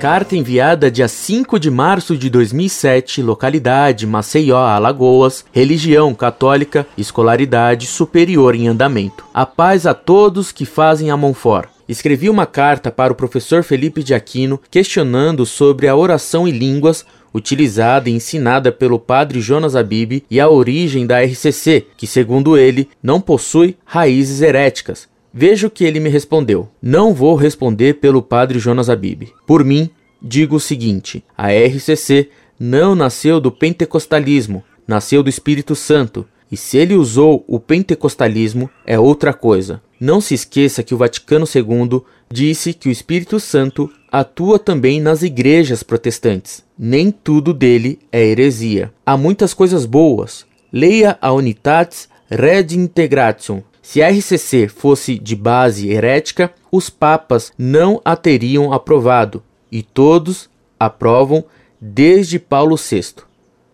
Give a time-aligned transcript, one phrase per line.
[0.00, 8.54] Carta enviada dia 5 de março de 2007, localidade Maceió, Alagoas, religião católica, escolaridade superior
[8.54, 9.26] em andamento.
[9.34, 11.68] A paz a todos que fazem a Monfort.
[11.86, 17.04] Escrevi uma carta para o professor Felipe de Aquino questionando sobre a oração em línguas
[17.34, 22.88] utilizada e ensinada pelo padre Jonas Abib e a origem da RCC, que segundo ele
[23.02, 26.68] não possui raízes heréticas, Veja o que ele me respondeu.
[26.82, 29.28] Não vou responder pelo padre Jonas Abib.
[29.46, 29.88] Por mim,
[30.20, 36.26] digo o seguinte: a RCC não nasceu do pentecostalismo, nasceu do Espírito Santo.
[36.50, 39.80] E se ele usou o pentecostalismo, é outra coisa.
[40.00, 45.22] Não se esqueça que o Vaticano II disse que o Espírito Santo atua também nas
[45.22, 46.64] igrejas protestantes.
[46.76, 48.92] Nem tudo dele é heresia.
[49.06, 50.44] Há muitas coisas boas.
[50.72, 58.14] Leia a Unitatis Redintegration se a RCC fosse de base herética, os papas não a
[58.14, 61.44] teriam aprovado, e todos aprovam
[61.80, 63.24] desde Paulo VI.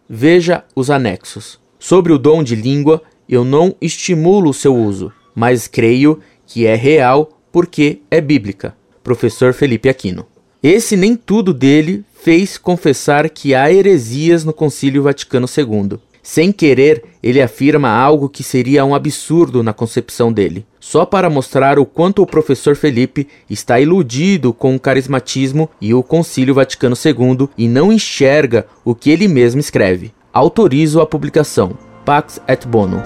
[0.09, 1.61] Veja os anexos.
[1.79, 7.39] Sobre o dom de língua, eu não estimulo seu uso, mas creio que é real
[7.53, 8.75] porque é bíblica.
[9.05, 10.25] Professor Felipe Aquino.
[10.63, 15.99] Esse nem tudo dele fez confessar que há heresias no Concílio Vaticano II.
[16.29, 21.79] Sem querer, ele afirma algo que seria um absurdo na concepção dele, só para mostrar
[21.79, 27.49] o quanto o professor Felipe está iludido com o carismatismo e o Concílio Vaticano II
[27.57, 30.13] e não enxerga o que ele mesmo escreve.
[30.33, 31.79] Autorizo a publicação.
[32.05, 33.01] Pax et Bono.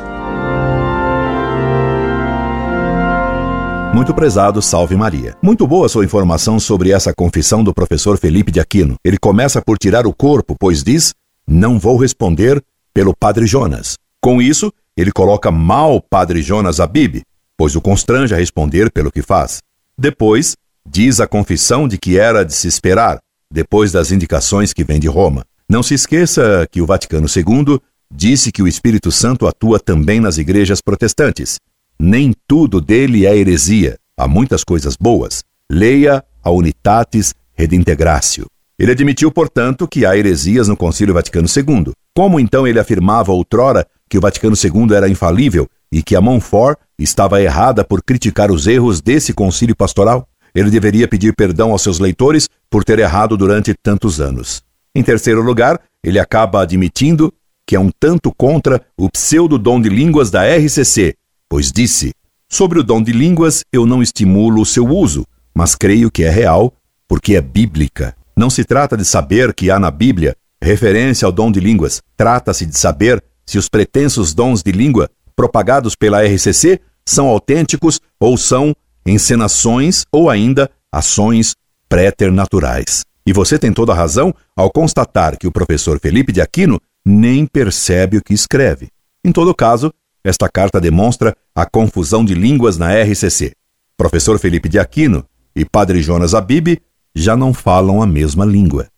[3.92, 5.36] Muito prezado, salve Maria.
[5.42, 8.94] Muito boa sua informação sobre essa confissão do professor Felipe de Aquino.
[9.04, 11.12] Ele começa por tirar o corpo, pois diz:
[11.46, 12.62] Não vou responder
[12.92, 13.94] pelo padre Jonas.
[14.20, 17.22] Com isso, ele coloca mal padre Jonas Abib,
[17.56, 19.60] pois o constrange a responder pelo que faz.
[19.96, 23.18] Depois, diz a confissão de que era de se esperar,
[23.50, 25.44] depois das indicações que vêm de Roma.
[25.68, 27.80] Não se esqueça que o Vaticano II
[28.12, 31.58] disse que o Espírito Santo atua também nas igrejas protestantes.
[31.98, 35.44] Nem tudo dele é heresia, há muitas coisas boas.
[35.70, 38.46] Leia a Unitatis Redintegratio.
[38.80, 41.92] Ele admitiu, portanto, que há heresias no Concílio Vaticano II.
[42.16, 46.78] Como então ele afirmava outrora que o Vaticano II era infalível e que a Montfort
[46.98, 50.26] estava errada por criticar os erros desse concílio pastoral?
[50.54, 54.62] Ele deveria pedir perdão aos seus leitores por ter errado durante tantos anos.
[54.94, 57.30] Em terceiro lugar, ele acaba admitindo
[57.66, 61.16] que é um tanto contra o pseudo-dom de línguas da RCC,
[61.50, 62.14] pois disse:
[62.48, 66.30] Sobre o dom de línguas eu não estimulo o seu uso, mas creio que é
[66.30, 66.72] real
[67.06, 68.16] porque é bíblica.
[68.40, 72.00] Não se trata de saber que há na Bíblia referência ao dom de línguas.
[72.16, 78.38] Trata-se de saber se os pretensos dons de língua propagados pela RCC são autênticos ou
[78.38, 78.74] são
[79.04, 81.54] encenações ou ainda ações
[81.86, 83.04] préternaturais.
[83.26, 87.44] E você tem toda a razão ao constatar que o professor Felipe de Aquino nem
[87.44, 88.88] percebe o que escreve.
[89.22, 89.92] Em todo caso,
[90.24, 93.52] esta carta demonstra a confusão de línguas na RCC.
[93.98, 96.80] Professor Felipe de Aquino e Padre Jonas Abib
[97.14, 98.88] já não falam a mesma língua.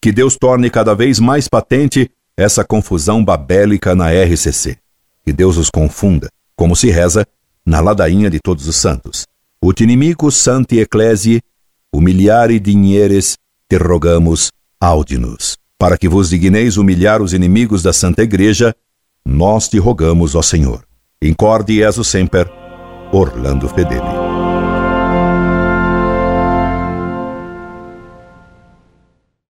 [0.00, 4.76] Que Deus torne cada vez mais patente essa confusão babélica na RCC.
[5.24, 7.26] Que Deus os confunda, como se reza
[7.64, 9.26] na ladainha de todos os santos.
[9.62, 11.40] Ut inimico santi ecclesi,
[11.92, 13.38] humiliare dinheres,
[13.68, 15.56] te rogamos, audinos.
[15.78, 18.74] Para que vos digneis humilhar os inimigos da Santa Igreja,
[19.24, 20.84] nós te rogamos, ó Senhor.
[21.22, 22.50] Incorde Jesus semper,
[23.10, 24.43] Orlando Fedeli.